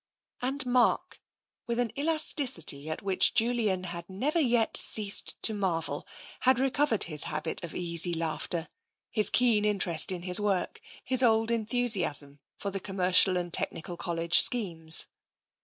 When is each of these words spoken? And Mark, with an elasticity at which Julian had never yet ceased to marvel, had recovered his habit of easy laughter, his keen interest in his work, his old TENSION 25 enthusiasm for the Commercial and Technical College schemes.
And 0.41 0.65
Mark, 0.65 1.21
with 1.67 1.77
an 1.77 1.91
elasticity 1.95 2.89
at 2.89 3.03
which 3.03 3.35
Julian 3.35 3.83
had 3.83 4.09
never 4.09 4.39
yet 4.39 4.75
ceased 4.75 5.39
to 5.43 5.53
marvel, 5.53 6.07
had 6.39 6.57
recovered 6.57 7.03
his 7.03 7.25
habit 7.25 7.63
of 7.63 7.75
easy 7.75 8.11
laughter, 8.11 8.67
his 9.11 9.29
keen 9.29 9.63
interest 9.63 10.11
in 10.11 10.23
his 10.23 10.39
work, 10.39 10.81
his 11.03 11.21
old 11.21 11.49
TENSION 11.49 11.65
25 11.67 11.81
enthusiasm 11.83 12.39
for 12.57 12.71
the 12.71 12.79
Commercial 12.79 13.37
and 13.37 13.53
Technical 13.53 13.95
College 13.95 14.39
schemes. 14.41 15.05